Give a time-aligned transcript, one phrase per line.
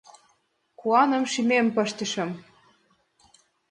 [0.79, 2.29] Куаныш шÿмем пыштышым.